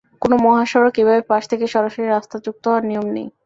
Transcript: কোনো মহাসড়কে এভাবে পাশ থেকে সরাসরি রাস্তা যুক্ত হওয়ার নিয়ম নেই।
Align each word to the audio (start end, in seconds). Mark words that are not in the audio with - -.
কোনো 0.21 0.35
মহাসড়কে 0.45 0.99
এভাবে 1.03 1.21
পাশ 1.29 1.43
থেকে 1.51 1.65
সরাসরি 1.73 2.05
রাস্তা 2.07 2.35
যুক্ত 2.45 2.63
হওয়ার 2.67 2.83
নিয়ম 2.89 3.07
নেই। 3.15 3.27